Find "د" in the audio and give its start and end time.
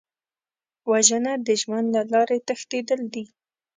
1.45-1.47